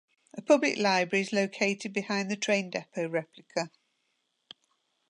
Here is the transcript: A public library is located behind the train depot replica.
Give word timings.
A 0.33 0.41
public 0.41 0.79
library 0.79 1.21
is 1.21 1.31
located 1.31 1.93
behind 1.93 2.31
the 2.31 2.35
train 2.35 2.71
depot 2.71 3.07
replica. 3.07 3.69